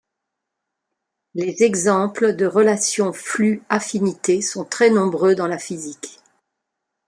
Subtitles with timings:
[1.35, 6.19] Les exemples de relations flux-affinités sont très nombreux dans la physique.